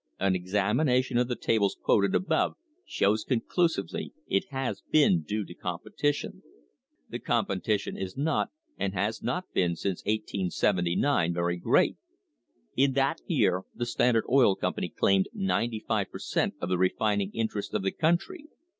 an 0.19 0.33
examination 0.33 1.15
of 1.19 1.27
the 1.27 1.35
tables 1.35 1.77
quoted 1.79 2.15
above 2.15 2.55
shows 2.87 3.23
conclusively 3.23 4.11
it 4.27 4.45
has 4.49 4.81
been 4.89 5.21
due 5.21 5.45
to 5.45 5.53
competition. 5.53 6.41
The 7.09 7.19
competition 7.19 7.97
is 7.97 8.17
not, 8.17 8.49
and 8.79 8.95
has 8.95 9.21
not 9.21 9.53
been 9.53 9.75
since 9.75 9.99
1879, 10.05 11.35
very 11.35 11.57
great. 11.57 11.97
In 12.75 12.93
that 12.93 13.21
year 13.27 13.61
the 13.75 13.85
Standard 13.85 14.23
Oil 14.27 14.55
Company 14.55 14.89
claimed 14.89 15.29
ninety 15.35 15.85
five 15.87 16.09
per 16.11 16.17
cent, 16.17 16.55
of 16.59 16.69
the 16.69 16.79
refining 16.79 17.29
interests 17.33 17.75
of 17.75 17.83
the 17.83 17.91
country. 17.91 18.47